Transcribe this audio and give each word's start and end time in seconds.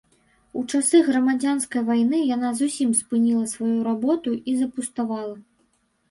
У 0.59 0.61
часы 0.75 0.99
грамадзянскай 1.09 1.83
вайны 1.89 2.21
яна 2.35 2.49
зусім 2.59 2.95
спыніла 3.01 3.43
сваю 3.51 3.75
работу 3.89 4.29
і 4.53 4.55
запуставала. 4.63 5.37